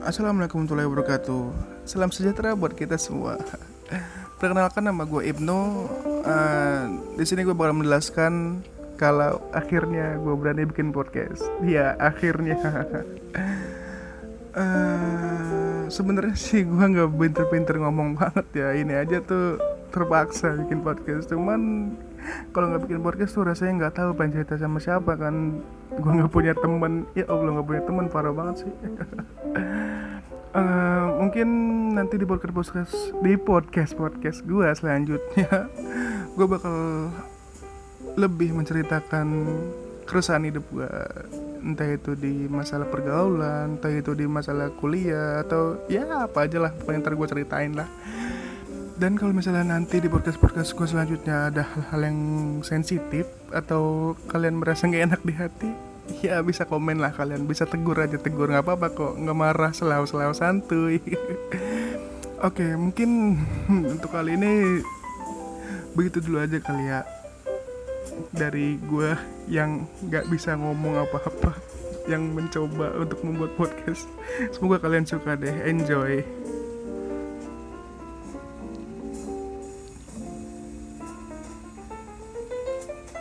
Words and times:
Assalamualaikum 0.00 0.64
warahmatullahi 0.64 0.88
wabarakatuh. 0.88 1.42
Salam 1.84 2.08
sejahtera 2.08 2.56
buat 2.56 2.72
kita 2.72 2.96
semua. 2.96 3.36
Perkenalkan 4.40 4.88
nama 4.88 5.04
gue 5.04 5.28
Ibnu. 5.28 5.60
Uh, 6.24 6.84
di 7.20 7.24
sini 7.28 7.44
gue 7.44 7.52
bakal 7.52 7.76
menjelaskan 7.76 8.64
kalau 8.96 9.44
akhirnya 9.52 10.16
gue 10.16 10.32
berani 10.40 10.64
bikin 10.64 10.96
podcast. 10.96 11.44
Iya, 11.60 12.00
akhirnya. 12.00 12.56
uh, 14.56 15.84
Sebenarnya 15.92 16.32
sih 16.32 16.64
gue 16.64 16.80
nggak 16.80 17.20
pinter-pinter 17.20 17.76
ngomong 17.84 18.16
banget 18.16 18.46
ya. 18.56 18.72
Ini 18.72 19.04
aja 19.04 19.20
tuh 19.20 19.60
terpaksa 19.92 20.56
bikin 20.64 20.80
podcast. 20.80 21.28
Cuman 21.28 21.92
kalau 22.50 22.66
nggak 22.72 22.82
bikin 22.86 23.00
podcast 23.00 23.32
tuh 23.34 23.46
rasanya 23.46 23.86
nggak 23.86 23.94
tahu 23.96 24.10
pengen 24.18 24.40
cerita 24.40 24.54
sama 24.58 24.78
siapa 24.82 25.14
kan. 25.14 25.62
Gue 25.94 26.12
nggak 26.18 26.32
punya 26.32 26.52
temen. 26.58 27.06
Ya 27.14 27.26
allah 27.30 27.50
nggak 27.58 27.68
punya 27.68 27.82
temen 27.86 28.06
parah 28.10 28.34
banget 28.34 28.66
sih. 28.66 28.72
Uh, 30.50 31.06
mungkin 31.20 31.48
nanti 31.94 32.18
di 32.18 32.26
podcast 32.26 32.54
podcast 32.54 32.94
di 33.22 33.32
podcast 33.38 33.92
podcast 33.94 34.38
gue 34.46 34.66
selanjutnya 34.74 35.70
gue 36.36 36.46
bakal 36.46 36.74
lebih 38.18 38.50
menceritakan 38.56 39.46
keresahan 40.10 40.42
hidup 40.42 40.66
gue 40.74 40.90
entah 41.60 41.86
itu 41.86 42.16
di 42.16 42.48
masalah 42.48 42.88
pergaulan 42.88 43.78
entah 43.78 43.92
itu 43.92 44.16
di 44.16 44.24
masalah 44.24 44.72
kuliah 44.80 45.44
atau 45.44 45.76
ya 45.86 46.26
apa 46.26 46.48
aja 46.48 46.58
lah. 46.58 46.72
Pokoknya 46.72 46.98
ntar 47.04 47.14
gue 47.14 47.28
ceritain 47.28 47.72
lah 47.76 47.88
dan 49.00 49.16
kalau 49.16 49.32
misalnya 49.32 49.64
nanti 49.64 49.96
di 49.96 50.12
podcast 50.12 50.36
podcast 50.36 50.76
gue 50.76 50.84
selanjutnya 50.84 51.48
ada 51.48 51.64
hal-hal 51.64 52.12
yang 52.12 52.20
sensitif 52.60 53.24
atau 53.48 54.12
kalian 54.28 54.60
merasa 54.60 54.84
nggak 54.84 55.04
enak 55.08 55.20
di 55.24 55.32
hati 55.32 55.70
ya 56.20 56.42
bisa 56.42 56.66
komen 56.66 56.98
lah 56.98 57.14
kalian. 57.14 57.46
Bisa 57.46 57.64
tegur 57.64 57.96
aja 57.96 58.18
tegur. 58.18 58.50
Nggak 58.50 58.66
apa-apa 58.66 58.86
kok. 58.92 59.12
Nggak 59.14 59.38
marah 59.38 59.72
selalu 59.72 60.04
selalu 60.10 60.34
santuy. 60.34 60.98
Oke 62.46 62.74
mungkin 62.74 63.40
untuk 63.94 64.10
kali 64.10 64.34
ini 64.36 64.82
begitu 65.94 66.22
dulu 66.22 66.42
aja 66.42 66.58
kali 66.62 66.86
ya 66.86 67.02
dari 68.30 68.78
gue 68.78 69.10
yang 69.50 69.88
nggak 70.06 70.28
bisa 70.30 70.54
ngomong 70.54 71.02
apa-apa 71.02 71.56
yang 72.08 72.32
mencoba 72.32 73.00
untuk 73.00 73.20
membuat 73.22 73.54
podcast. 73.56 74.08
Semoga 74.52 74.82
kalian 74.82 75.06
suka 75.06 75.36
deh. 75.36 75.52
Enjoy 75.68 76.24